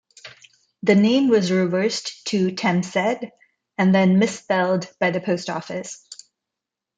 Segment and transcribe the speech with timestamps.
[0.81, 3.29] The name was reversed to "Temsed"
[3.77, 6.03] and then misspelled by the post office.